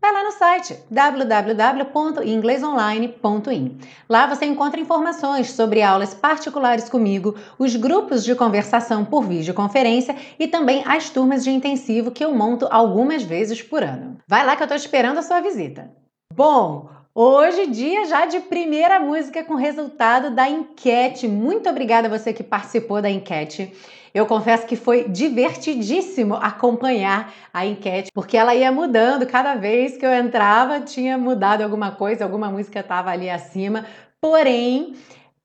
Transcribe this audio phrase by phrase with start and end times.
[0.00, 3.78] Vai lá no site www.inglesonline.in.
[4.08, 10.46] Lá você encontra informações sobre aulas particulares comigo, os grupos de conversação por videoconferência e
[10.46, 14.18] também as turmas de intensivo que eu monto algumas vezes por ano.
[14.28, 15.90] Vai lá que eu estou esperando a sua visita.
[16.32, 16.88] Bom,
[17.20, 21.26] Hoje, dia já de primeira música com resultado da enquete.
[21.26, 23.72] Muito obrigada a você que participou da enquete.
[24.14, 30.06] Eu confesso que foi divertidíssimo acompanhar a enquete, porque ela ia mudando cada vez que
[30.06, 33.84] eu entrava, tinha mudado alguma coisa, alguma música estava ali acima.
[34.20, 34.94] Porém,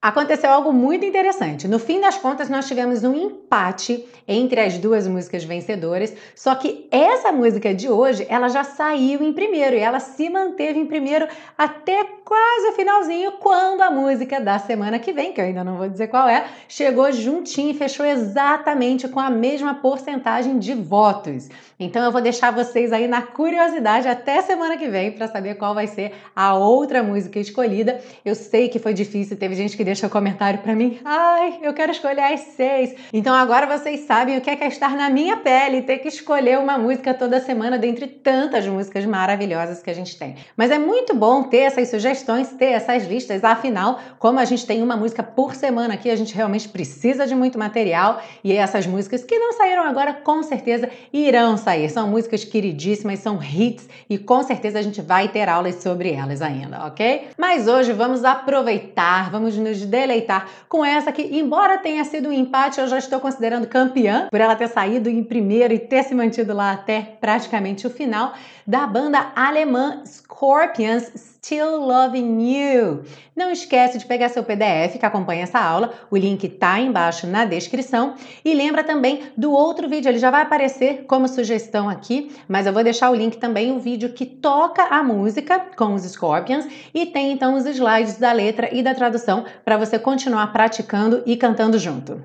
[0.04, 1.66] aconteceu algo muito interessante.
[1.66, 6.90] No fim das contas, nós tivemos um empate entre as duas músicas vencedoras, só que
[6.92, 11.26] essa música de hoje, ela já saiu em primeiro e ela se manteve em primeiro
[11.58, 15.78] até quase o finalzinho, quando a música da semana que vem, que eu ainda não
[15.78, 21.50] vou dizer qual é, chegou juntinho e fechou exatamente com a mesma porcentagem de votos.
[21.80, 25.74] Então eu vou deixar vocês aí na curiosidade até semana que vem para saber qual
[25.74, 28.00] vai ser a outra música escolhida.
[28.24, 31.92] Eu sei que foi difícil, teve gente que deixou comentário para mim, ai, eu quero
[31.92, 32.96] escolher as seis.
[33.12, 35.98] Então agora vocês sabem o que é, que é estar na minha pele e ter
[35.98, 40.36] que escolher uma música toda semana dentre tantas músicas maravilhosas que a gente tem.
[40.56, 44.84] Mas é muito bom ter essas sugestões, ter essas listas, afinal, como a gente tem
[44.84, 49.24] uma música por semana aqui, a gente realmente precisa de muito material e essas músicas
[49.24, 51.90] que não saíram agora, com certeza irão sair.
[51.90, 56.42] São músicas queridíssimas, são hits e com certeza a gente vai ter aulas sobre elas
[56.42, 57.30] ainda, ok?
[57.38, 62.80] Mas hoje vamos aproveitar, vamos nos deleitar com essa que, embora tenha sido um empate,
[62.80, 66.54] eu já estou considerando campeã por ela ter saído em primeiro e ter se mantido
[66.54, 68.34] lá até praticamente o final
[68.66, 73.04] da banda alemã Scorpions Still Loving You.
[73.36, 77.44] Não esquece de pegar seu PDF que acompanha essa aula, o link tá embaixo na
[77.44, 78.16] descrição.
[78.46, 82.72] E lembra também do outro vídeo, ele já vai aparecer como sugestão aqui, mas eu
[82.72, 87.08] vou deixar o link também, o vídeo que toca a música com os Scorpions e
[87.08, 91.78] tem então os slides da letra e da tradução para você continuar praticando e cantando
[91.78, 92.24] junto.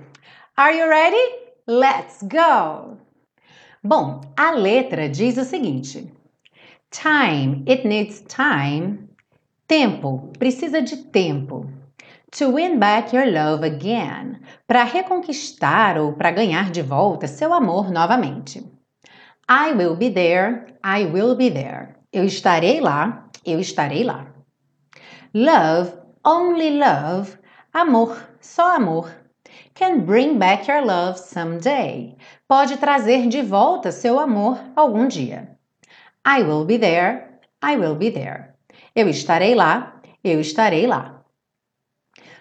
[0.57, 1.17] Are you ready?
[1.67, 2.97] Let's go!
[3.83, 6.09] Bom, a letra diz o seguinte:
[6.93, 9.08] Time, it needs time
[9.69, 11.67] Tempo, precisa de tempo.
[12.39, 17.91] To win back your love again, para reconquistar ou para ganhar de volta seu amor
[17.91, 18.65] novamente.
[19.47, 21.97] I will be there, I will be there.
[22.11, 24.27] Eu estarei lá, eu estarei lá.
[25.35, 25.93] Love,
[26.25, 27.37] only love,
[27.75, 29.15] amor, só amor.
[29.75, 32.17] Can bring back your love someday.
[32.49, 35.59] Pode trazer de volta seu amor algum dia.
[36.27, 38.58] I will be there, I will be there.
[38.99, 41.23] Eu estarei lá, eu estarei lá.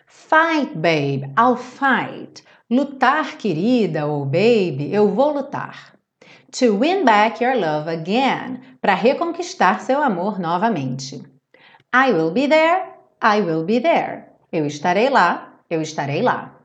[0.08, 2.44] Fight, babe, I'll fight.
[2.68, 5.94] Lutar, querida ou baby, eu vou lutar.
[6.54, 11.22] To win back your love again, para reconquistar seu amor novamente.
[11.94, 12.92] I will be there,
[13.22, 14.24] I will be there.
[14.52, 16.56] Eu estarei lá, eu estarei lá.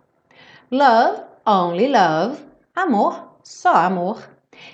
[0.70, 2.42] Love, only love.
[2.74, 4.26] Amor, só amor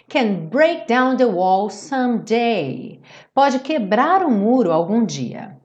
[0.08, 3.00] can break down the wall someday.
[3.34, 5.56] Pode quebrar o muro algum dia.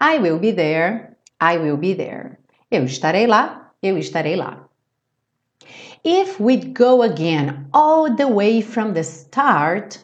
[0.00, 1.16] I will be there.
[1.40, 2.38] I will be there.
[2.70, 3.72] Eu estarei lá.
[3.82, 4.68] Eu estarei lá.
[6.04, 9.98] If we'd go again all the way from the start,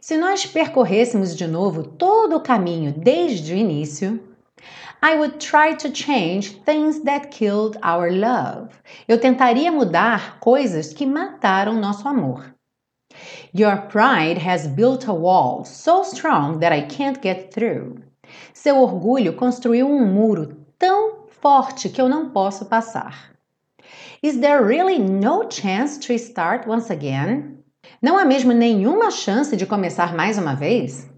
[0.00, 4.20] se nós percorrêssemos de novo todo o caminho desde o início,
[5.02, 8.68] I would try to change things that killed our love.
[9.08, 12.54] Eu tentaria mudar coisas que mataram nosso amor.
[13.52, 18.02] Your pride has built a wall so strong that I can't get through.
[18.52, 23.30] Seu orgulho construiu um muro tão forte que eu não posso passar.
[24.22, 27.58] Is there really no chance to start once again?
[28.02, 31.08] Não há mesmo nenhuma chance de começar mais uma vez?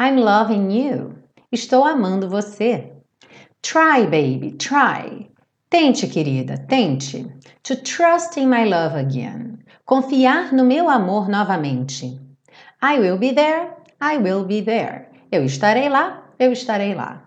[0.00, 1.14] I'm loving you.
[1.52, 2.90] Estou amando você.
[3.62, 5.30] Try, baby, try.
[5.70, 7.26] Tente, querida, tente.
[7.62, 9.53] To trust in my love again.
[9.84, 12.20] Confiar no meu amor novamente.
[12.82, 13.70] I will be there,
[14.00, 15.08] I will be there.
[15.30, 17.22] Eu estarei lá, eu estarei lá.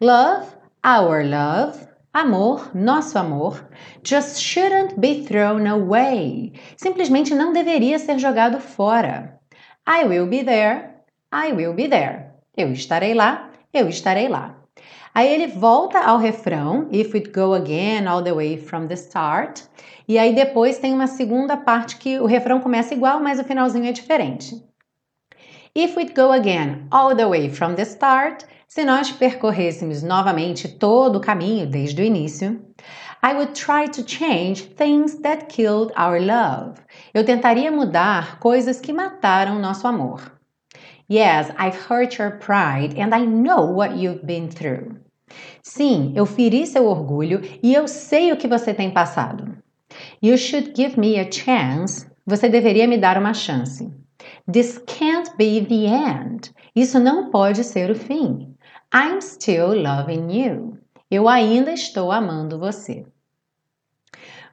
[0.00, 0.46] Love,
[0.84, 1.88] our love.
[2.12, 3.68] Amor, nosso amor,
[4.02, 6.52] just shouldn't be thrown away.
[6.76, 9.38] Simplesmente não deveria ser jogado fora.
[9.86, 10.94] I will be there,
[11.32, 12.30] I will be there.
[12.56, 14.57] Eu estarei lá, eu estarei lá.
[15.18, 19.64] Aí ele volta ao refrão, if we'd go again all the way from the start.
[20.06, 23.86] E aí depois tem uma segunda parte que o refrão começa igual, mas o finalzinho
[23.86, 24.64] é diferente.
[25.74, 31.16] If we'd go again all the way from the start, se nós percorrêssemos novamente todo
[31.16, 32.64] o caminho desde o início,
[33.20, 36.80] I would try to change things that killed our love.
[37.12, 40.38] Eu tentaria mudar coisas que mataram nosso amor.
[41.10, 45.07] Yes, I've hurt your pride and I know what you've been through.
[45.62, 49.56] Sim, eu feri seu orgulho e eu sei o que você tem passado.
[50.22, 52.06] You should give me a chance.
[52.26, 53.90] Você deveria me dar uma chance.
[54.50, 56.52] This can't be the end.
[56.74, 58.54] Isso não pode ser o fim.
[58.94, 60.78] I'm still loving you.
[61.10, 63.06] Eu ainda estou amando você.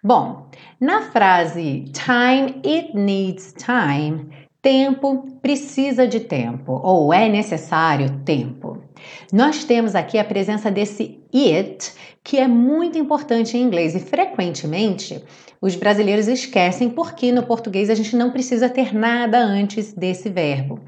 [0.04, 0.50] Bom,
[0.80, 4.30] na frase time it needs time,
[4.62, 8.85] tempo precisa de tempo ou é necessário tempo.
[9.32, 11.94] Nós temos aqui a presença desse it,
[12.24, 15.24] que é muito importante em inglês e frequentemente
[15.62, 20.80] os brasileiros esquecem porque no português a gente não precisa ter nada antes desse verbo.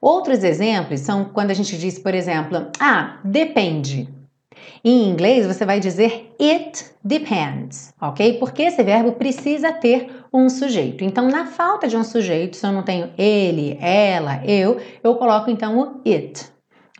[0.00, 4.08] Outros exemplos são quando a gente diz, por exemplo, ah, depende.
[4.84, 8.38] Em inglês você vai dizer it depends, ok?
[8.38, 11.02] Porque esse verbo precisa ter um sujeito.
[11.02, 15.50] Então, na falta de um sujeito, se eu não tenho ele, ela, eu, eu coloco
[15.50, 16.44] então o it,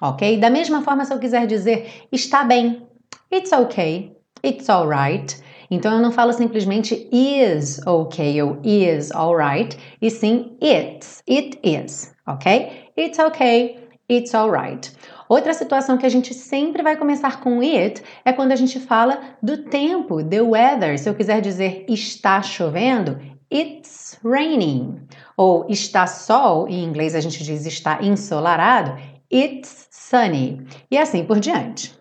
[0.00, 0.38] ok?
[0.38, 2.86] Da mesma forma, se eu quiser dizer está bem,
[3.32, 5.36] it's okay, it's alright.
[5.70, 12.14] Então eu não falo simplesmente is okay ou is alright, e sim it's, it is,
[12.26, 12.90] ok?
[12.96, 13.78] It's okay,
[14.08, 14.92] it's alright.
[15.28, 19.20] Outra situação que a gente sempre vai começar com it é quando a gente fala
[19.42, 20.96] do tempo, the weather.
[20.98, 23.18] Se eu quiser dizer está chovendo,
[23.52, 25.00] it's raining.
[25.36, 28.96] Ou está sol, em inglês a gente diz está ensolarado,
[29.30, 30.66] it's sunny.
[30.90, 31.96] E assim por diante.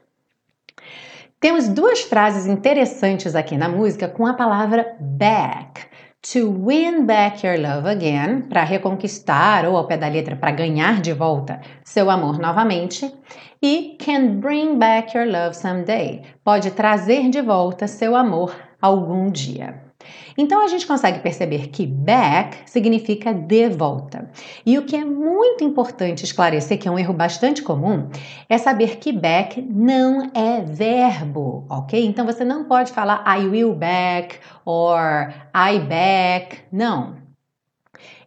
[1.40, 5.82] Temos duas frases interessantes aqui na música com a palavra back.
[6.34, 11.00] To win back your love again, para reconquistar, ou ao pé da letra, para ganhar
[11.00, 13.14] de volta seu amor novamente.
[13.62, 19.85] E can bring back your love someday, pode trazer de volta seu amor algum dia.
[20.38, 24.30] Então a gente consegue perceber que back significa de volta.
[24.66, 28.10] E o que é muito importante esclarecer, que é um erro bastante comum,
[28.50, 32.06] é saber que back não é verbo, ok?
[32.06, 37.18] Então você não pode falar I will back or I back, não.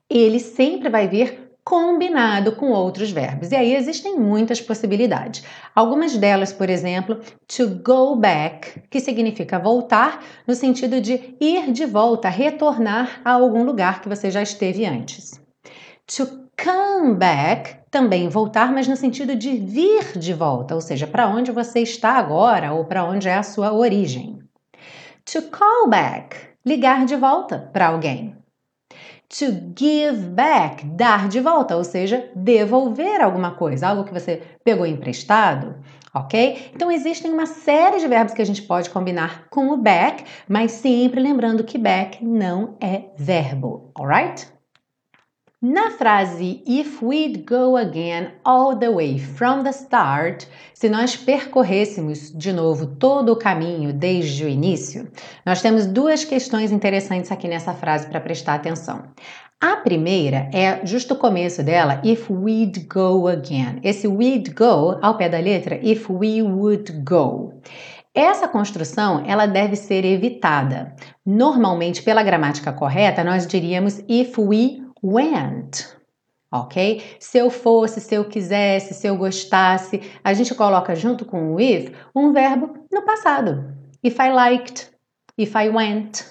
[0.08, 3.52] Ele sempre vai vir combinado com outros verbos.
[3.52, 5.44] E aí existem muitas possibilidades.
[5.74, 11.84] Algumas delas, por exemplo, to go back, que significa voltar, no sentido de ir de
[11.84, 15.38] volta, retornar a algum lugar que você já esteve antes.
[16.16, 21.28] To come back, também voltar, mas no sentido de vir de volta, ou seja, para
[21.28, 24.38] onde você está agora ou para onde é a sua origem.
[25.30, 26.34] To call back,
[26.64, 28.37] ligar de volta para alguém.
[29.28, 29.44] To
[29.78, 35.76] give back, dar de volta, ou seja, devolver alguma coisa, algo que você pegou emprestado,
[36.14, 36.70] ok?
[36.74, 40.72] Então existem uma série de verbos que a gente pode combinar com o back, mas
[40.72, 44.48] sempre lembrando que back não é verbo, alright?
[45.60, 52.32] Na frase If we'd go again all the way from the start, se nós percorrêssemos
[52.32, 55.10] de novo todo o caminho desde o início,
[55.44, 59.02] nós temos duas questões interessantes aqui nessa frase para prestar atenção.
[59.60, 63.80] A primeira é justo o começo dela, if we'd go again.
[63.82, 67.60] Esse we'd go, ao pé da letra, if we would go.
[68.14, 70.94] Essa construção ela deve ser evitada.
[71.26, 75.96] Normalmente, pela gramática correta, nós diríamos if we went.
[76.50, 77.02] Ok?
[77.20, 81.60] Se eu fosse, se eu quisesse, se eu gostasse, a gente coloca junto com o
[81.60, 83.76] if um verbo no passado.
[84.02, 84.90] If I liked,
[85.36, 86.24] if I went.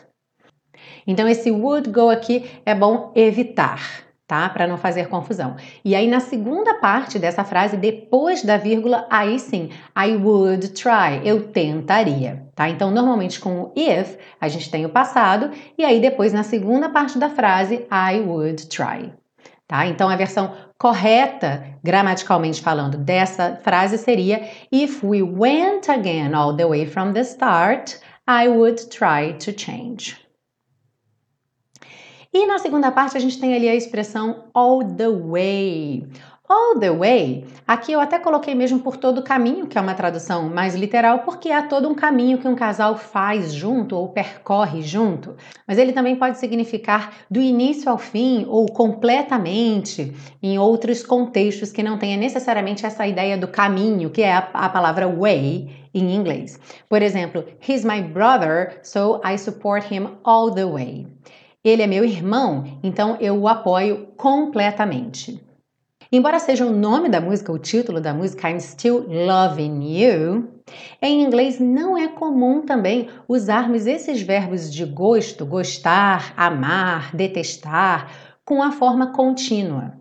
[1.05, 4.49] Então, esse would go aqui é bom evitar tá?
[4.49, 5.55] Para não fazer confusão.
[5.85, 11.21] E aí na segunda parte dessa frase, depois da vírgula, aí sim, I would try,
[11.23, 12.69] eu tentaria, tá?
[12.69, 16.89] Então normalmente com o if, a gente tem o passado e aí depois na segunda
[16.89, 19.13] parte da frase, I would try.
[19.65, 19.85] Tá?
[19.85, 26.65] Então a versão correta, gramaticalmente falando, dessa frase seria If we went again all the
[26.65, 30.26] way from the start, I would try to change.
[32.33, 36.07] E na segunda parte a gente tem ali a expressão all the way.
[36.49, 39.93] All the way, aqui eu até coloquei mesmo por todo o caminho, que é uma
[39.93, 44.81] tradução mais literal, porque há todo um caminho que um casal faz junto ou percorre
[44.81, 45.35] junto.
[45.67, 51.83] Mas ele também pode significar do início ao fim ou completamente, em outros contextos que
[51.83, 56.57] não tenha necessariamente essa ideia do caminho, que é a, a palavra way em inglês.
[56.87, 61.07] Por exemplo, he's my brother, so I support him all the way.
[61.63, 65.43] Ele é meu irmão, então eu o apoio completamente.
[66.11, 70.47] Embora seja o nome da música, o título da música I'm Still Loving You,
[71.01, 78.11] em inglês não é comum também usarmos esses verbos de gosto, gostar, amar, detestar,
[78.45, 79.93] com a forma contínua.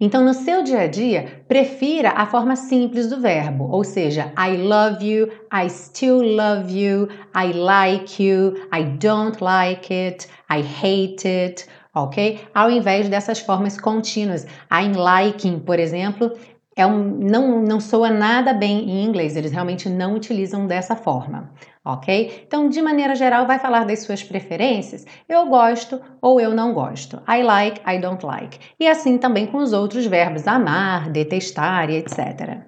[0.00, 4.56] Então, no seu dia a dia, prefira a forma simples do verbo, ou seja, I
[4.56, 11.26] love you, I still love you, I like you, I don't like it, I hate
[11.26, 11.66] it
[11.96, 12.40] ok?
[12.54, 14.46] Ao invés dessas formas contínuas.
[14.70, 16.30] I'm liking, por exemplo,
[16.76, 21.50] é um, não, não soa nada bem em inglês, eles realmente não utilizam dessa forma,
[21.86, 22.44] ok?
[22.46, 25.06] Então, de maneira geral, vai falar das suas preferências.
[25.28, 27.22] Eu gosto ou eu não gosto.
[27.28, 28.58] I like, I don't like.
[28.78, 32.66] E assim também com os outros verbos amar, detestar e etc.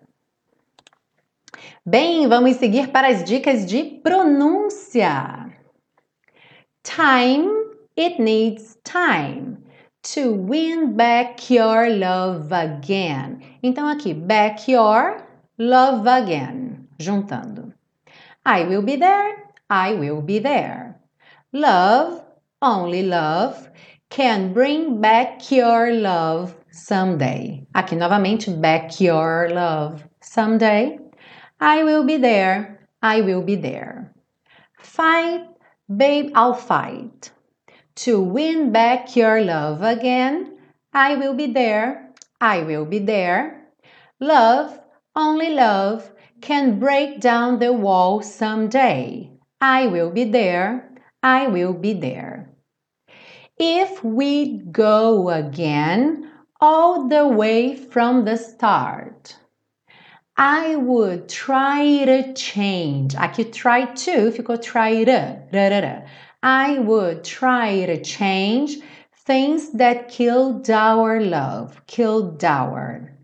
[1.84, 5.46] Bem, vamos seguir para as dicas de pronúncia.
[6.84, 7.48] Time,
[7.98, 9.58] it needs time
[10.02, 13.40] to win back your love again.
[13.62, 15.16] Então aqui, back your
[15.58, 17.77] love again, juntando.
[18.48, 20.96] I will be there, I will be there.
[21.52, 22.24] Love,
[22.62, 23.68] only love,
[24.08, 27.66] can bring back your love someday.
[27.74, 30.98] Aqui novamente, back your love someday.
[31.60, 34.14] I will be there, I will be there.
[34.80, 35.44] Fight,
[35.94, 37.30] babe, I'll fight.
[37.96, 40.56] To win back your love again,
[40.94, 43.68] I will be there, I will be there.
[44.20, 44.80] Love,
[45.14, 46.10] only love,
[46.40, 49.30] can break down the wall someday.
[49.60, 50.90] I will be there,
[51.22, 52.50] I will be there.
[53.58, 56.30] If we go again,
[56.60, 59.36] all the way from the start.
[60.36, 63.14] I would try to change.
[63.16, 66.06] Aqui try to If you ficou try to.
[66.42, 68.76] I would try to change
[69.26, 73.17] things that killed our love, killed our.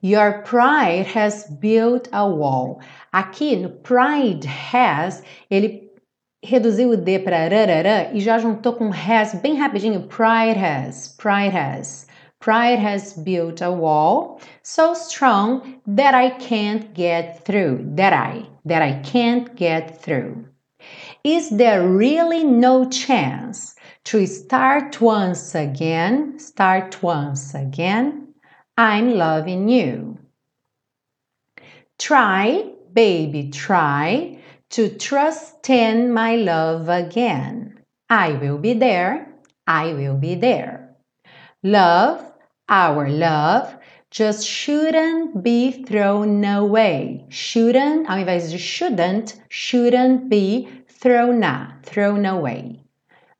[0.00, 2.80] Your pride has built a wall.
[3.12, 5.90] Aqui no pride has, ele
[6.40, 10.06] reduziu o D para rarará e já juntou com has bem rapidinho.
[10.06, 12.06] Pride has, pride has.
[12.38, 17.84] Pride has built a wall so strong that I can't get through.
[17.96, 20.44] That I, that I can't get through.
[21.24, 23.74] Is there really no chance
[24.04, 26.38] to start once again?
[26.38, 28.27] Start once again.
[28.78, 30.18] I'm loving you.
[31.98, 34.38] Try, baby, try
[34.70, 37.80] to trust in my love again.
[38.08, 39.34] I will be there.
[39.66, 40.94] I will be there.
[41.64, 42.22] Love,
[42.68, 43.76] our love,
[44.12, 47.26] just shouldn't be thrown away.
[47.30, 51.42] Shouldn't, ao invés de shouldn't, shouldn't be thrown
[51.82, 52.84] thrown away.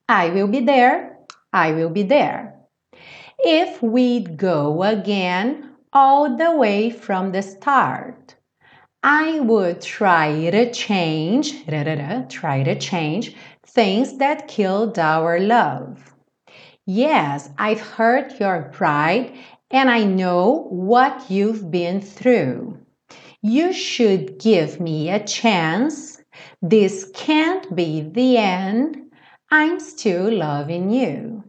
[0.09, 1.17] I will be there,
[1.53, 2.58] I will be there.
[3.45, 8.37] If we'd go again all the way from the start,
[9.03, 13.35] I would try to change, try to change
[13.67, 16.15] things that killed our love.
[16.87, 19.33] Yes, I've hurt your pride
[19.71, 22.79] and I know what you've been through.
[23.43, 26.21] You should give me a chance
[26.63, 28.99] This can't be the end.
[29.51, 31.45] I'm still loving you.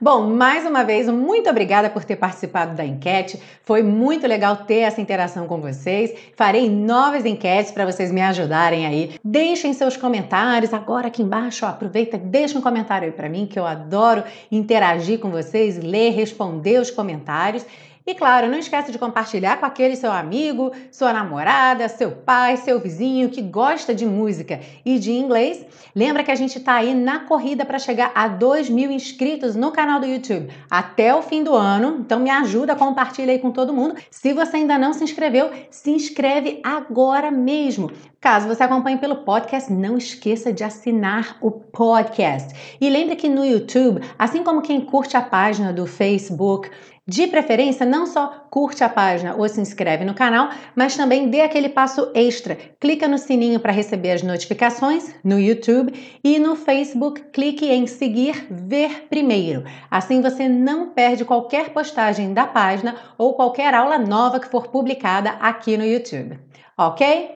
[0.00, 3.42] Bom, mais uma vez, muito obrigada por ter participado da enquete.
[3.64, 6.14] Foi muito legal ter essa interação com vocês.
[6.36, 9.18] Farei novas enquetes para vocês me ajudarem aí.
[9.24, 11.66] Deixem seus comentários agora aqui embaixo.
[11.66, 14.22] Ó, aproveita, deixa um comentário aí para mim, que eu adoro
[14.52, 17.66] interagir com vocês, ler, responder os comentários.
[18.08, 22.80] E claro, não esqueça de compartilhar com aquele seu amigo, sua namorada, seu pai, seu
[22.80, 25.62] vizinho que gosta de música e de inglês.
[25.94, 29.70] Lembra que a gente está aí na corrida para chegar a 2 mil inscritos no
[29.70, 31.98] canal do YouTube até o fim do ano.
[32.00, 33.94] Então me ajuda, compartilha aí com todo mundo.
[34.10, 39.72] Se você ainda não se inscreveu, se inscreve agora mesmo Caso você acompanhe pelo podcast,
[39.72, 42.52] não esqueça de assinar o podcast.
[42.80, 46.68] E lembre que no YouTube, assim como quem curte a página do Facebook,
[47.08, 51.40] de preferência, não só curte a página ou se inscreve no canal, mas também dê
[51.40, 52.58] aquele passo extra.
[52.78, 55.90] Clica no sininho para receber as notificações no YouTube
[56.22, 59.64] e no Facebook, clique em seguir ver primeiro.
[59.90, 65.30] Assim você não perde qualquer postagem da página ou qualquer aula nova que for publicada
[65.40, 66.38] aqui no YouTube.
[66.76, 67.30] OK?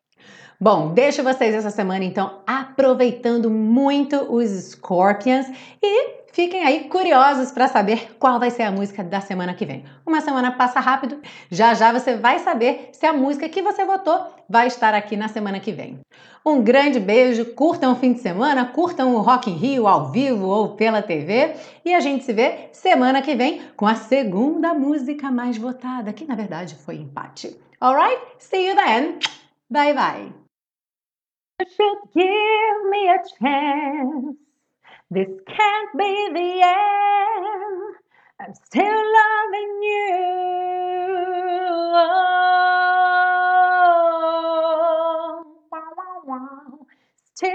[0.60, 5.46] Bom, deixo vocês essa semana então aproveitando muito os Scorpions
[5.82, 9.84] e Fiquem aí curiosos para saber qual vai ser a música da semana que vem.
[10.04, 11.20] Uma semana passa rápido,
[11.50, 15.28] já já você vai saber se a música que você votou vai estar aqui na
[15.28, 16.00] semana que vem.
[16.44, 20.46] Um grande beijo, curtam o fim de semana, curtam o Rock in Rio ao vivo
[20.46, 25.30] ou pela TV e a gente se vê semana que vem com a segunda música
[25.30, 27.54] mais votada, que na verdade foi empate.
[27.78, 28.20] Alright?
[28.38, 29.18] See you then.
[29.70, 30.32] Bye bye.
[35.12, 37.96] This can't be the end.
[38.40, 40.18] I'm still loving you.
[41.94, 42.00] Oh,
[45.72, 46.80] wow, wow, wow.
[47.36, 47.52] Still